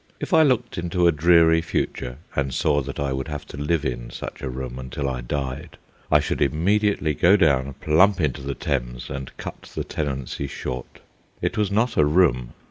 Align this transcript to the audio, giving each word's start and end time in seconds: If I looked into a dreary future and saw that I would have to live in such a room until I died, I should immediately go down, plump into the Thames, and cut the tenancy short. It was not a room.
If 0.19 0.33
I 0.33 0.41
looked 0.41 0.79
into 0.79 1.05
a 1.05 1.11
dreary 1.11 1.61
future 1.61 2.17
and 2.35 2.51
saw 2.55 2.81
that 2.81 2.99
I 2.99 3.13
would 3.13 3.27
have 3.27 3.45
to 3.49 3.55
live 3.55 3.85
in 3.85 4.09
such 4.09 4.41
a 4.41 4.49
room 4.49 4.79
until 4.79 5.07
I 5.07 5.21
died, 5.21 5.77
I 6.11 6.19
should 6.19 6.41
immediately 6.41 7.13
go 7.13 7.37
down, 7.37 7.71
plump 7.75 8.19
into 8.19 8.41
the 8.41 8.55
Thames, 8.55 9.11
and 9.11 9.37
cut 9.37 9.61
the 9.75 9.83
tenancy 9.83 10.47
short. 10.47 11.01
It 11.39 11.55
was 11.55 11.69
not 11.69 11.97
a 11.97 12.03
room. 12.03 12.53